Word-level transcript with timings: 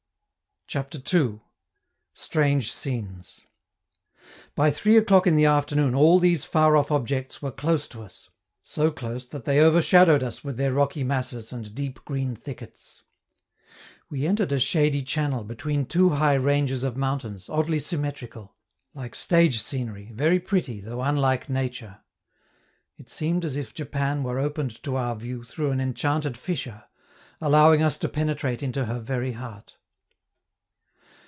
CHAPTER 0.67 1.01
II. 1.19 1.41
STRANGE 2.13 2.71
SCENES 2.71 3.41
By 4.55 4.71
three 4.71 4.95
o'clock 4.95 5.27
in 5.27 5.35
the 5.35 5.43
afternoon 5.43 5.93
all 5.93 6.17
these 6.17 6.45
far 6.45 6.77
off 6.77 6.89
objects 6.91 7.41
were 7.41 7.51
close 7.51 7.89
to 7.89 8.01
us, 8.01 8.29
so 8.63 8.89
close 8.89 9.25
that 9.25 9.43
they 9.43 9.59
overshadowed 9.59 10.23
us 10.23 10.45
with 10.45 10.55
their 10.55 10.71
rocky 10.71 11.03
masses 11.03 11.51
and 11.51 11.75
deep 11.75 11.99
green 12.05 12.37
thickets. 12.37 13.03
We 14.09 14.25
entered 14.25 14.53
a 14.53 14.59
shady 14.61 15.03
channel 15.03 15.43
between 15.43 15.87
two 15.87 16.11
high 16.11 16.35
ranges 16.35 16.85
of 16.85 16.95
mountains, 16.95 17.49
oddly 17.49 17.79
symmetrical 17.79 18.55
like 18.93 19.13
stage 19.13 19.59
scenery, 19.61 20.13
very 20.13 20.39
pretty, 20.39 20.79
though 20.79 21.01
unlike 21.01 21.49
nature. 21.49 21.99
It 22.95 23.09
seemed 23.09 23.43
as 23.43 23.57
if 23.57 23.73
Japan 23.73 24.23
were 24.23 24.39
opened 24.39 24.81
to 24.83 24.95
our 24.95 25.17
view 25.17 25.43
through 25.43 25.71
an 25.71 25.81
enchanted 25.81 26.37
fissure, 26.37 26.85
allowing 27.41 27.83
us 27.83 27.97
to 27.97 28.07
penetrate 28.07 28.63
into 28.63 28.85
her 28.85 29.01
very 29.01 29.33
heart. 29.33 29.75